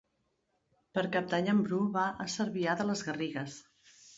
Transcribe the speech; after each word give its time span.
Per 0.99 1.03
Cap 1.17 1.27
d'Any 1.35 1.49
en 1.53 1.61
Bru 1.67 1.83
va 1.99 2.07
a 2.25 2.29
Cervià 2.37 2.77
de 2.81 2.89
les 2.93 3.05
Garrigues. 3.11 3.61